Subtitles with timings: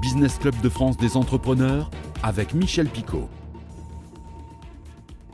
[0.00, 1.90] Business Club de France des entrepreneurs
[2.22, 3.28] avec Michel Picot.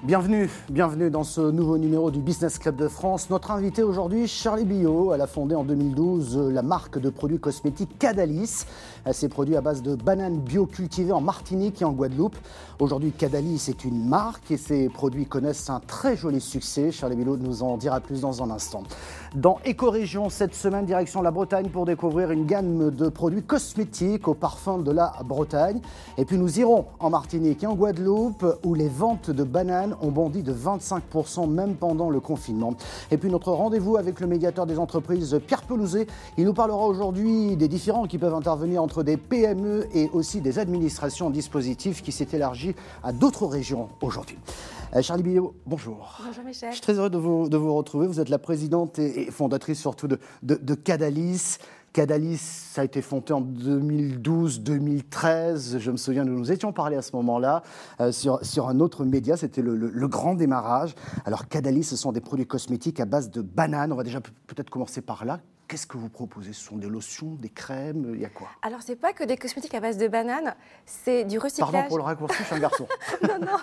[0.05, 3.31] Bienvenue, bienvenue dans ce nouveau numéro du Business Club de France.
[3.31, 5.13] Notre invité aujourd'hui, Charlie Billot.
[5.13, 8.65] Elle a fondé en 2012 la marque de produits cosmétiques Cadalis.
[9.11, 12.37] Ces produits à base de bananes bio cultivées en Martinique et en Guadeloupe.
[12.79, 16.93] Aujourd'hui, Cadalis est une marque et ses produits connaissent un très joli succès.
[16.93, 18.85] Charlie Billot nous en dira plus dans un instant.
[19.35, 24.33] Dans Éco-Région, cette semaine, direction la Bretagne pour découvrir une gamme de produits cosmétiques au
[24.33, 25.81] parfum de la Bretagne.
[26.17, 30.11] Et puis nous irons en Martinique et en Guadeloupe où les ventes de bananes ont
[30.11, 32.73] bondi de 25% même pendant le confinement.
[33.11, 36.07] Et puis notre rendez-vous avec le médiateur des entreprises, Pierre Pelouzet.
[36.39, 40.59] Il nous parlera aujourd'hui des différents qui peuvent intervenir entre des PME et aussi des
[40.59, 44.39] administrations dispositifs qui s'est élargi à d'autres régions aujourd'hui.
[44.97, 46.19] Euh, Charlie Billot, bonjour.
[46.25, 46.71] Bonjour Michel.
[46.71, 48.07] Je suis très heureux de vous, de vous retrouver.
[48.07, 51.59] Vous êtes la présidente et fondatrice surtout de, de, de Cadalis.
[51.93, 55.79] Cadalis, ça a été fondé en 2012-2013.
[55.79, 57.65] Je me souviens, nous nous étions parlé à ce moment-là
[58.01, 60.95] euh, sur, sur, un autre média, c'était le, le, le, grand démarrage.
[61.25, 63.93] Alors Cadalis, ce sont des produits cosmétiques à base de bananes.
[63.93, 65.41] On va déjà peut-être commencer par là.
[65.69, 66.55] Qu'est-ce que vous proposez?
[66.55, 68.49] Ce sont des lotions, des crèmes, il y a quoi?
[68.63, 70.55] Alors, c'est pas que des cosmétiques à base de bananes,
[70.87, 71.71] c'est du recyclage.
[71.71, 72.89] Pardon pour le raccourci, je suis un garçon.
[73.23, 73.59] non, non.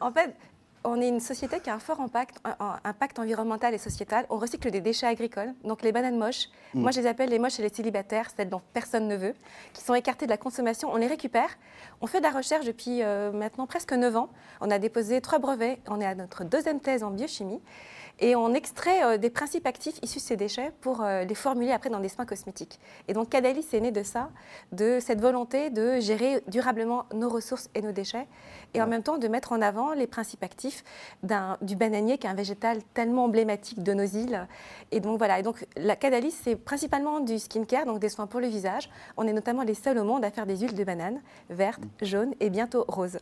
[0.00, 0.32] En fait,
[0.84, 4.24] on est une société qui a un fort impact, un impact environnemental et sociétal.
[4.30, 6.48] On recycle des déchets agricoles, donc les bananes moches.
[6.74, 6.80] Mmh.
[6.80, 9.34] Moi, je les appelle les moches et les célibataires, celles dont personne ne veut,
[9.74, 10.90] qui sont écartées de la consommation.
[10.92, 11.50] On les récupère.
[12.00, 14.30] On fait de la recherche depuis euh, maintenant presque 9 ans.
[14.60, 15.78] On a déposé trois brevets.
[15.86, 17.60] On est à notre deuxième thèse en biochimie.
[18.22, 21.72] Et on extrait euh, des principes actifs issus de ces déchets pour euh, les formuler
[21.72, 22.78] après dans des soins cosmétiques.
[23.08, 24.30] Et donc Cadalis est né de ça,
[24.72, 28.26] de cette volonté de gérer durablement nos ressources et nos déchets,
[28.74, 28.84] et ouais.
[28.84, 30.84] en même temps de mettre en avant les principes actifs
[31.62, 34.46] du bananier, qui est un végétal tellement emblématique de nos îles.
[34.90, 38.40] Et donc voilà, et donc la Cadalis, c'est principalement du skincare, donc des soins pour
[38.40, 38.90] le visage.
[39.16, 42.34] On est notamment les seuls au monde à faire des huiles de banane, vertes, jaunes
[42.40, 43.18] et bientôt roses.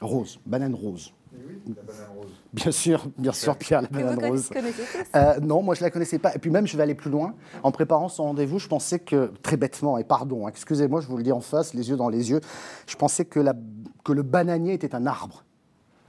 [0.00, 1.12] Rose, banane rose.
[1.32, 2.30] Oui, la banane rose.
[2.52, 4.50] Bien sûr, bien sûr, Pierre, la banane vous rose.
[5.16, 6.34] Euh, non, moi je la connaissais pas.
[6.34, 7.34] Et puis même, je vais aller plus loin.
[7.62, 11.16] En préparant son rendez-vous, je pensais que, très bêtement, et pardon, hein, excusez-moi, je vous
[11.16, 12.40] le dis en face, les yeux dans les yeux,
[12.86, 13.54] je pensais que, la,
[14.04, 15.44] que le bananier était un arbre.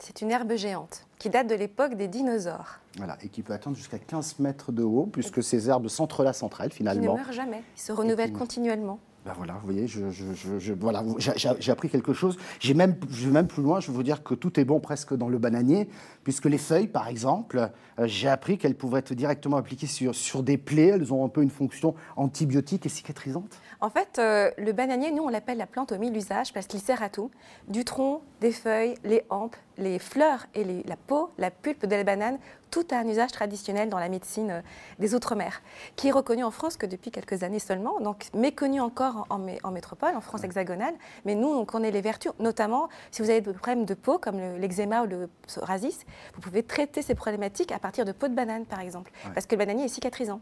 [0.01, 2.79] C'est une herbe géante qui date de l'époque des dinosaures.
[2.97, 6.61] Voilà, et qui peut atteindre jusqu'à 15 mètres de haut, puisque ces herbes s'entrelacent entre
[6.61, 7.13] elles finalement.
[7.15, 8.99] ne meurt jamais, il se renouvelle qui- continuellement.
[9.29, 12.35] Ben voilà, vous voyez, je, voilà, j'ai appris quelque chose.
[12.59, 14.79] J'ai même, je vais même plus loin, je vais vous dire que tout est bon
[14.79, 15.87] presque dans le bananier,
[16.23, 17.69] puisque les feuilles, par exemple,
[17.99, 20.93] euh, j'ai appris qu'elles pouvaient être directement appliquées sur, sur des plaies.
[20.95, 23.59] Elles ont un peu une fonction antibiotique et cicatrisante.
[23.81, 26.79] En fait, euh, le bananier, nous, on l'appelle la plante au mille usages parce qu'il
[26.79, 27.29] sert à tout.
[27.67, 31.95] Du tronc, des feuilles, les hampes, les fleurs et les- la peau, la pulpe de
[31.95, 32.37] la banane,
[32.69, 34.61] tout a un usage traditionnel dans la médecine euh,
[34.99, 35.61] des Outre-mer,
[35.95, 39.39] qui est reconnu en France que depuis quelques années seulement, donc méconnu encore en, en
[39.39, 40.93] mé- en métropole, en France hexagonale.
[41.25, 44.37] Mais nous, on connaît les vertus, notamment si vous avez des problèmes de peau, comme
[44.37, 48.35] le- l'eczéma ou le psoriasis, vous pouvez traiter ces problématiques à partir de peau de
[48.35, 49.31] banane, par exemple, Ouais.
[49.33, 50.39] parce que le bananier est cicatrisant.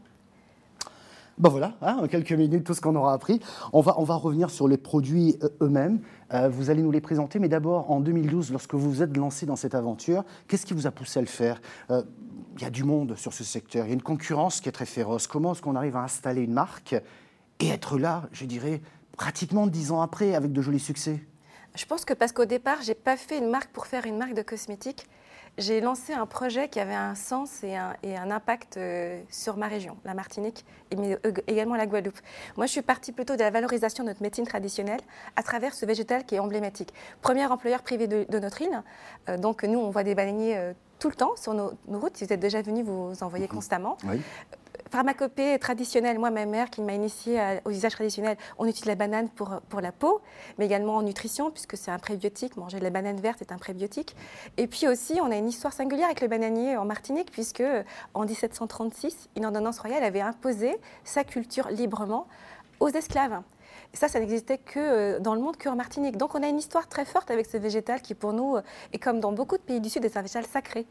[1.37, 3.39] Ben voilà, hein, en quelques minutes, tout ce qu'on aura appris.
[3.71, 6.01] On va, on va revenir sur les produits euh, eux-mêmes.
[6.33, 9.45] Euh, vous allez nous les présenter, mais d'abord, en 2012, lorsque vous vous êtes lancé
[9.45, 11.61] dans cette aventure, qu'est-ce qui vous a poussé à le faire?
[11.91, 12.01] Euh,
[12.55, 14.71] Il y a du monde sur ce secteur, il y a une concurrence qui est
[14.71, 15.27] très féroce.
[15.27, 16.95] Comment est-ce qu'on arrive à installer une marque
[17.59, 18.81] et être là, je dirais,
[19.15, 21.23] pratiquement dix ans après, avec de jolis succès?
[21.75, 24.33] Je pense que parce qu'au départ, j'ai pas fait une marque pour faire une marque
[24.33, 25.05] de cosmétiques.
[25.57, 29.57] J'ai lancé un projet qui avait un sens et un, et un impact euh, sur
[29.57, 32.19] ma région, la Martinique, et mais euh, également la Guadeloupe.
[32.57, 34.99] Moi, je suis partie plutôt de la valorisation de notre médecine traditionnelle
[35.35, 36.93] à travers ce végétal qui est emblématique.
[37.21, 38.83] Premier employeur privé de, de notre île,
[39.29, 42.17] euh, donc nous, on voit des baleiniers euh, tout le temps sur nos, nos, routes.
[42.17, 43.97] Si vous êtes déjà venus, vous en voyez constamment.
[44.03, 44.21] Oui.
[44.89, 49.29] Pharmacopée traditionnelle, moi, ma mère qui m'a initiée aux usages traditionnels, on utilise la banane
[49.29, 50.21] pour, pour la peau,
[50.57, 52.55] mais également en nutrition, puisque c'est un prébiotique.
[52.57, 54.15] Manger de la banane verte est un prébiotique.
[54.57, 57.63] Et puis aussi, on a une histoire singulière avec le bananier en Martinique, puisque
[58.13, 62.27] en 1736, une ordonnance royale avait imposé sa culture librement
[62.79, 63.41] aux esclaves.
[63.93, 66.17] Ça, ça n'existait que euh, dans le monde qu'en Martinique.
[66.17, 68.61] Donc on a une histoire très forte avec ce végétal qui, pour nous, euh,
[68.93, 70.85] est comme dans beaucoup de pays du Sud, est un végétal sacré.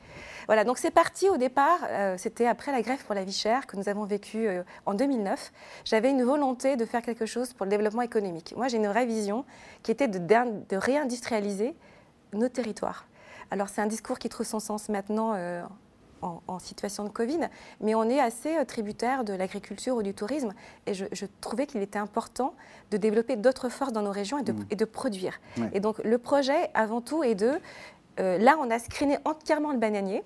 [0.46, 3.66] Voilà, donc c'est parti au départ, euh, c'était après la grève pour la vie chère
[3.66, 4.48] que nous avons vécue
[4.86, 5.52] en 2009.
[5.84, 8.54] J'avais une volonté de faire quelque chose pour le développement économique.
[8.56, 9.44] Moi, j'ai une vraie vision
[9.82, 11.74] qui était de, réindustrialiser
[12.32, 13.06] nos territoires.
[13.50, 15.34] Alors c'est un discours qui trouve son sens maintenant
[16.26, 17.40] en, en situation de Covid,
[17.80, 20.52] mais on est assez euh, tributaire de l'agriculture ou du tourisme,
[20.86, 22.54] et je, je trouvais qu'il était important
[22.90, 24.66] de développer d'autres forces dans nos régions et de, Mm.
[24.70, 25.40] et de produire.
[25.58, 25.70] Ouais.
[25.72, 27.52] Et donc le projet, avant tout, est de...
[28.20, 30.22] euh, là, on a screené entièrement le bananier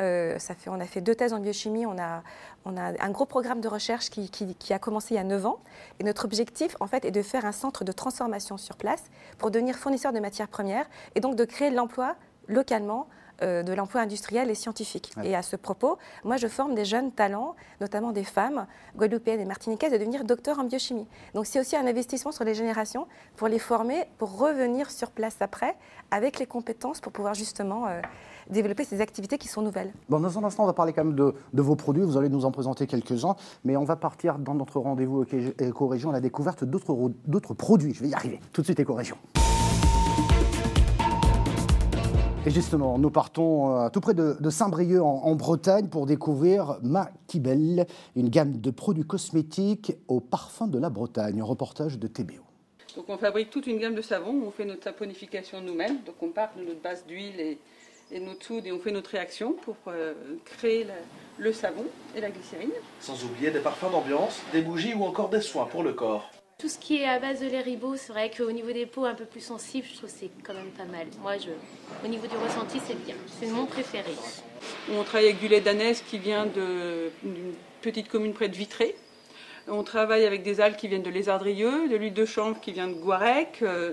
[0.00, 1.84] Euh, ça fait, on a fait deux thèses en biochimie.
[1.84, 2.22] On a,
[2.64, 5.44] on a un gros programme de recherche qui, qui, a commencé il y a 9
[5.44, 5.58] ans.
[6.00, 9.04] Et notre objectif, en fait, est de faire un centre de transformation sur place
[9.36, 12.16] pour devenir fournisseur de matières premières et donc de créer de l'emploi
[12.48, 13.06] localement
[13.42, 15.12] de l'emploi industriel et scientifique.
[15.24, 18.66] Et à ce propos, moi, je forme des jeunes talents, notamment des femmes
[18.96, 21.06] guadeloupéennes et martiniquaises, à devenir docteurs en biochimie.
[21.34, 23.06] Donc c'est aussi un investissement sur les générations
[23.36, 25.76] pour les former, pour revenir sur place après,
[26.10, 27.86] avec les compétences pour pouvoir justement...
[27.86, 28.00] Euh,
[28.50, 29.92] développer ces activités qui sont nouvelles.
[30.08, 32.02] Bon, dans un instant, on va parler quand même de, vos produits.
[32.02, 33.36] Vous allez nous en présenter quelques-uns.
[33.64, 35.24] Mais on va partir dans notre rendez-vous
[35.58, 37.94] Éco-Région à la découverte d'autres produits.
[37.94, 38.40] Je vais y arriver.
[38.52, 39.16] Tout de suite, Éco-Région.
[42.44, 47.86] Et justement, nous partons euh, tout près de, Saint-Brieuc en, Bretagne pour découvrir Makibel,
[48.16, 51.40] une gamme de produits cosmétiques au parfum de la Bretagne.
[51.40, 52.42] Un reportage de TBO.
[52.96, 56.30] Donc on fabrique toute une gamme de savons, on fait notre saponification nous-mêmes, donc on
[56.30, 57.58] part de notre base d'huile et,
[58.10, 60.12] et notre soude et on fait notre réaction pour euh,
[60.44, 60.84] créer
[61.38, 61.84] le savon
[62.16, 62.72] et la glycérine.
[62.98, 66.28] Sans oublier des parfums d'ambiance, des bougies ou encore des soins pour le corps.
[66.62, 69.04] Tout ce qui est à base de lait ribot, c'est vrai qu'au niveau des peaux
[69.04, 71.08] un peu plus sensibles, je trouve que c'est quand même pas mal.
[71.20, 71.48] Moi, je,
[72.06, 73.16] au niveau du ressenti, c'est bien.
[73.40, 74.12] C'est mon préféré.
[74.92, 78.94] On travaille avec du lait d'ânesse qui vient d'une petite commune près de Vitré.
[79.66, 82.86] On travaille avec des algues qui viennent de Lézardrieux, de l'huile de chanvre qui vient
[82.86, 83.90] de Guarec, euh,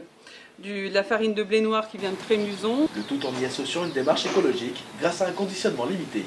[0.60, 2.88] de la farine de blé noir qui vient de Trémuson.
[2.96, 6.24] Le tout en y associant une démarche écologique grâce à un conditionnement limité.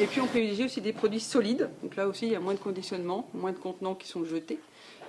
[0.00, 1.68] Et puis on privilégie aussi des produits solides.
[1.82, 4.60] Donc là aussi, il y a moins de conditionnement, moins de contenants qui sont jetés.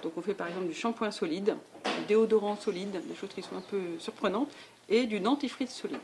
[0.01, 1.55] Donc on fait par exemple du shampoing solide,
[1.85, 4.49] du déodorant solide, des choses qui sont un peu surprenantes,
[4.87, 5.99] et du dentifrice solide.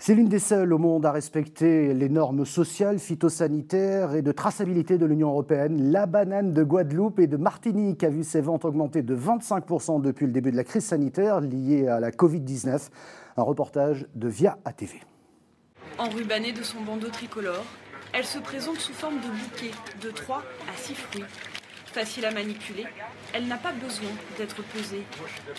[0.00, 4.96] C'est l'une des seules au monde à respecter les normes sociales, phytosanitaires et de traçabilité
[4.96, 5.90] de l'Union européenne.
[5.90, 10.26] La banane de Guadeloupe et de Martinique a vu ses ventes augmenter de 25% depuis
[10.26, 12.90] le début de la crise sanitaire liée à la Covid-19.
[13.36, 15.00] Un reportage de Via ATV.
[15.98, 17.64] Enrubannée de son bandeau tricolore,
[18.12, 19.70] elle se présente sous forme de bouquet
[20.00, 21.24] de 3 à 6 fruits
[21.92, 22.86] Facile à manipuler,
[23.32, 25.04] elle n'a pas besoin d'être pesée.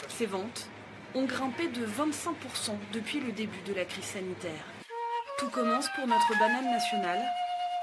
[0.10, 0.70] Ses ventes
[1.16, 4.64] ont grimpé de 25% depuis le début de la crise sanitaire.
[5.40, 7.22] Tout commence pour notre banane nationale,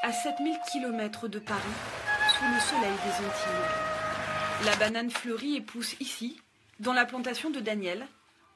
[0.03, 1.61] à 7000 km de Paris,
[2.35, 4.65] sous le soleil des Antilles.
[4.65, 6.41] La banane fleurit et pousse ici,
[6.79, 8.07] dans la plantation de Daniel,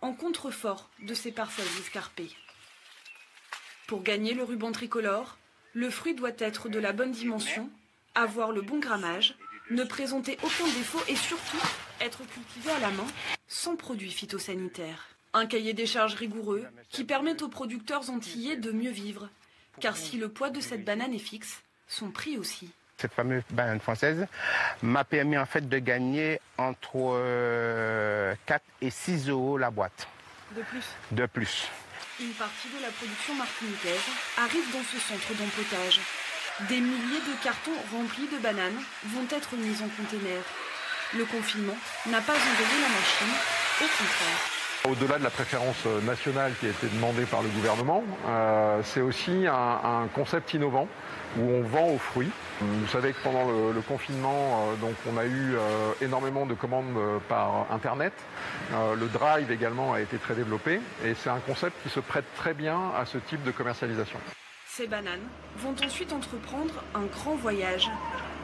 [0.02, 2.30] en contrefort de ses parcelles escarpées.
[3.86, 5.36] Pour gagner le ruban tricolore,
[5.75, 7.70] le fruit doit être de la bonne dimension,
[8.14, 9.34] avoir le bon grammage
[9.70, 11.62] ne présenter aucun défaut et surtout
[12.00, 13.06] être cultivé à la main
[13.46, 15.08] sans produits phytosanitaires.
[15.32, 19.28] Un cahier des charges rigoureux qui permet aux producteurs antillais de mieux vivre.
[19.78, 22.70] Car si le poids de cette banane est fixe, son prix aussi.
[22.99, 24.26] Cette fameuse banane française
[24.82, 28.34] m'a permis en fait de gagner entre 4 euh,
[28.82, 30.08] et 6 euros la boîte.
[30.56, 30.84] De plus?
[31.12, 31.69] De plus.
[32.20, 36.00] Une partie de la production martiniquaise arrive dans ce centre d'empotage
[36.69, 40.43] des milliers de cartons remplis de bananes vont être mis en container.
[41.14, 41.76] Le confinement
[42.06, 43.34] n'a pas enlevé la machine,
[43.81, 44.59] au contraire.
[44.88, 49.46] Au-delà de la préférence nationale qui a été demandée par le gouvernement, euh, c'est aussi
[49.46, 50.88] un, concept innovant
[51.38, 52.30] où on vend aux fruits.
[52.62, 56.96] Vous savez que pendant le, confinement, euh, on a eu euh, énormément de commandes
[57.28, 58.14] par Internet.
[58.72, 62.54] le drive également a été très développé et c'est un concept qui se prête très
[62.54, 64.18] bien à ce type de commercialisation.
[64.66, 65.28] Ces bananes
[65.58, 67.90] vont ensuite entreprendre un grand voyage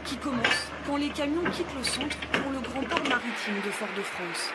[0.04, 4.52] qui commence quand les camions quittent le centre pour le grand port maritime de Fort-de-France.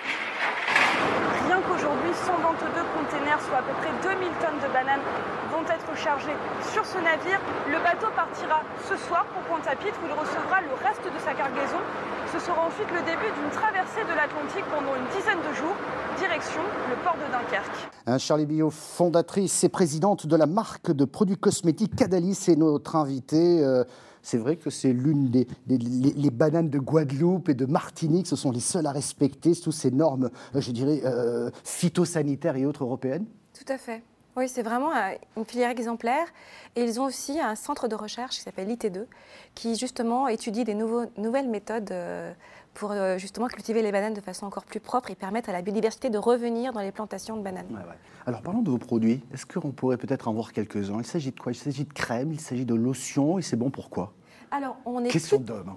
[1.47, 5.03] Rien qu'aujourd'hui, 122 containers, soit à peu près 2000 tonnes de bananes,
[5.51, 6.35] vont être chargés
[6.71, 7.39] sur ce navire.
[7.67, 11.81] Le bateau partira ce soir pour Pointe-à-Pitre où il recevra le reste de sa cargaison.
[12.31, 15.75] Ce sera ensuite le début d'une traversée de l'Atlantique pendant une dizaine de jours,
[16.17, 18.19] direction le port de Dunkerque.
[18.19, 23.61] Charlie Bio, fondatrice et présidente de la marque de produits cosmétiques Cadalis, est notre invitée.
[24.21, 28.35] Euh, c'est vrai que c'est l'une des, les, bananes de Guadeloupe et de Martinique, ce
[28.35, 32.83] sont les seules à respecter toutes ces normes, euh, je dirais, euh, phytosanitaires et autres
[32.83, 33.25] européennes.
[33.53, 34.03] Tout à fait.
[34.37, 34.91] Oui, c'est vraiment
[35.35, 36.25] une filière exemplaire.
[36.77, 39.05] Et ils ont aussi un centre de recherche qui s'appelle IT2,
[39.55, 42.31] qui justement étudie des nouvelles méthodes euh,
[42.73, 46.09] pour justement cultiver les bananes de façon encore plus propre et permettre à la biodiversité
[46.09, 47.67] de revenir dans les plantations de bananes.
[48.25, 49.21] Alors parlons de vos produits.
[49.33, 50.99] Est-ce qu'on pourrait peut-être en voir quelques-uns?
[50.99, 51.51] Il s'agit de quoi?
[51.51, 53.39] Il s'agit de crème, il s'agit de lotion?
[53.39, 54.13] Et c'est bon pourquoi
[54.51, 55.75] alors, on est Question d'homme,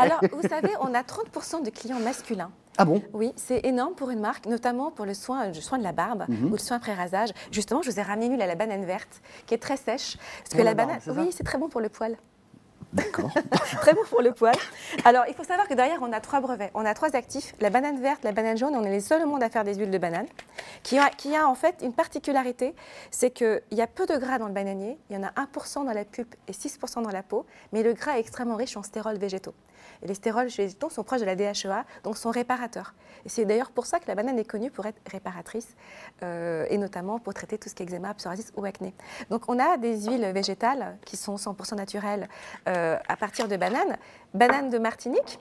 [0.00, 2.50] Alors, vous savez, on a 30% de clients masculins.
[2.76, 3.00] Ah bon?
[3.12, 6.24] Oui, c'est énorme pour une marque, notamment pour le soin, le soin de la barbe
[6.28, 6.46] mhm.
[6.46, 7.30] ou le soin après rasage.
[7.52, 10.16] Justement, je vous ai ramené une à la banane verte, qui est très sèche.
[10.42, 12.16] Parce que la, banane, oui, c'est très bon pour le poil.
[12.92, 13.30] D'accord.
[13.80, 14.54] Très bon pour le poil.
[15.04, 16.70] Alors, il faut savoir que derrière, on a trois brevets.
[16.74, 18.74] On a trois actifs la banane verte, la banane jaune.
[18.74, 20.26] On est les seuls au monde à faire des huiles de banane.
[20.82, 22.74] Qui a, qui a en fait une particularité
[23.10, 24.98] c'est qu'il y a peu de gras dans le bananier.
[25.08, 27.46] Il y en a 1% dans la pulpe et 6% dans la peau.
[27.72, 29.54] Mais le gras est extrêmement riche en stérols végétaux.
[30.02, 32.94] Les stérols végétaux sont proches de la DHEA, donc sont réparateurs.
[33.24, 35.74] Et c'est d'ailleurs pour ça que la banane est connue pour être réparatrice,
[36.22, 38.94] euh, et notamment pour traiter tout ce qui est eczéma, psoriasis ou acné.
[39.30, 42.28] Donc on a des huiles végétales qui sont 100% naturelles
[42.68, 43.96] euh, à partir de bananes.
[44.34, 45.38] Banane de Martinique,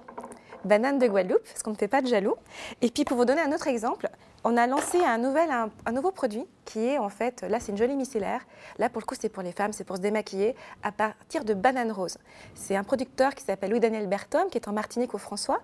[0.65, 2.35] banane de Guadeloupe, parce qu'on ne fait pas de jaloux.
[2.81, 4.09] Et puis pour vous donner un autre exemple,
[4.43, 7.77] on a lancé un, nouvel, un, nouveau produit qui est en fait, là c'est une
[7.77, 8.41] jolie micellaire,
[8.79, 11.53] là pour le coup c'est pour les femmes, c'est pour se démaquiller, à partir de
[11.53, 12.17] banane rose.
[12.55, 15.59] C'est un producteur qui s'appelle Louis-Daniel Bertom, qui est en Martinique au François.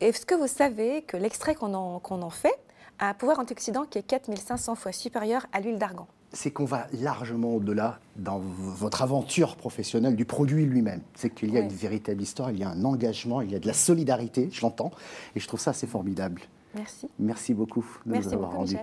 [0.00, 2.58] Est-ce que vous savez que l'extrait qu'on en, en, fait
[2.98, 6.06] a un pouvoir antioxydant qui est 4500 fois supérieur à l'huile d'argan
[6.36, 11.00] c'est qu'on va largement au-delà dans votre aventure professionnelle du produit lui-même.
[11.14, 13.60] C'est qu'il y a une véritable histoire, il y a un engagement, il y a
[13.60, 14.90] de la solidarité, je l'entends,
[15.36, 16.42] et je trouve ça assez formidable.
[16.74, 17.08] Merci.
[17.18, 18.76] Merci beaucoup de, nous, avoir rendu,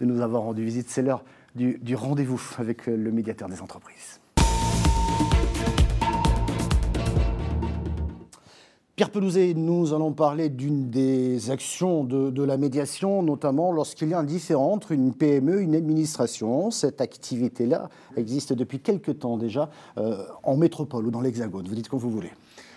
[0.00, 0.88] de nous avoir rendu visite.
[0.88, 4.20] C'est l'heure du, du rendez-vous avec le médiateur des entreprises.
[8.94, 14.18] Pierre Pelouzet, nous allons parler d'une des actions de, la médiation, notamment lorsqu'il y a
[14.18, 16.70] un différent entre une PME et une administration.
[16.70, 21.66] Cette activité-là existe depuis quelques temps déjà euh, en métropole ou dans l'Hexagone.
[21.66, 22.30] Vous dites comme vous voulez.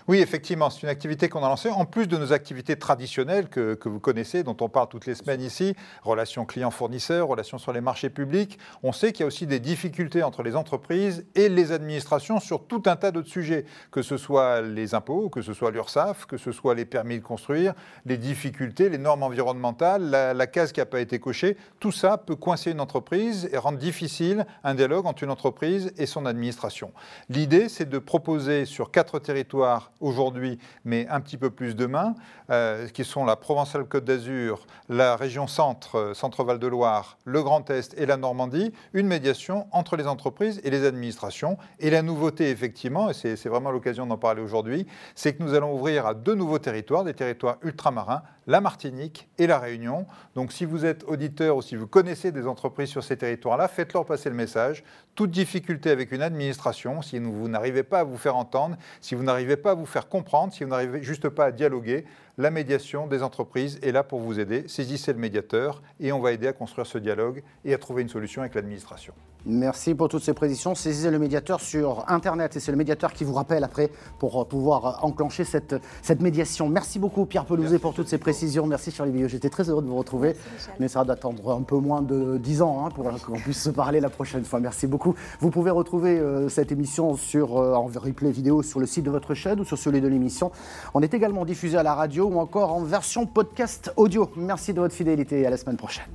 [0.08, 3.74] Oui, effectivement, c'est une activité qu'on a lancée, en plus de nos activités traditionnelles que,
[3.74, 7.80] que, vous connaissez, dont on parle toutes les semaines ici, relations clients-fournisseurs, relations sur les
[7.80, 8.56] marchés publics.
[8.84, 12.68] On sait qu'il y a aussi des difficultés entre les entreprises et les administrations sur
[12.68, 16.36] tout un tas d'autres sujets, que ce soit les impôts, que ce soit l'URSSAF, que
[16.36, 20.78] ce soit les permis de construire, les difficultés, les normes environnementales, la, la case qui
[20.78, 21.56] n'a pas été cochée.
[21.80, 26.06] Tout ça peut coincer une entreprise et rendre difficile un dialogue entre une entreprise et
[26.06, 26.92] son administration.
[27.28, 32.14] L'idée, c'est de proposer sur quatre territoires aujourd'hui, mais un petit peu plus demain,
[32.50, 37.68] euh, qui sont la Provence-Alpes-Côte d'Azur, la région Centre, euh, Centre-Val de Loire, le Grand
[37.70, 41.58] Est et la Normandie, une médiation entre les entreprises et les administrations.
[41.80, 45.74] Et la nouveauté, effectivement, et c'est vraiment l'occasion d'en parler aujourd'hui, c'est que nous allons
[45.74, 50.06] ouvrir à deux nouveaux territoires, des territoires ultramarins, la Martinique et la Réunion.
[50.34, 54.04] Donc si vous êtes auditeur ou si vous connaissez des entreprises sur ces territoires-là, faites-leur
[54.04, 54.84] passer le message.
[55.16, 59.22] Toute difficulté avec une administration, si vous n'arrivez pas à vous faire entendre, si vous
[59.22, 62.04] n'arrivez pas à vous faire comprendre, si vous n'arrivez juste pas à dialoguer,
[62.38, 64.64] la médiation des entreprises est là pour vous aider.
[64.68, 68.10] Saisissez le médiateur et on va aider à construire ce dialogue et à trouver une
[68.10, 69.14] solution avec l'administration.
[69.48, 70.74] Merci pour toutes ces précisions.
[70.74, 74.44] Saisissez le médiateur sur Internet et c'est le médiateur qui vous rappelle après pour euh,
[74.44, 76.68] pouvoir euh, enclencher cette, cette médiation.
[76.68, 78.66] Merci beaucoup Pierre Pelouzet pour toutes ces précisions.
[78.66, 79.28] Merci Charlie Billot.
[79.28, 80.34] J'étais très heureux de vous retrouver.
[80.80, 83.70] Mais ça va d'attendre un peu moins de 10 ans hein, pour qu'on puisse se
[83.70, 84.58] parler la prochaine fois.
[84.58, 85.14] Merci beaucoup.
[85.38, 89.34] Vous pouvez retrouver euh, cette émission sur, en replay vidéo sur le site de votre
[89.34, 90.50] chaîne ou sur celui de l'émission.
[90.92, 94.30] On est également diffusé à la radio ou encore en version podcast audio.
[94.36, 96.06] Merci de votre fidélité et à la semaine prochaine.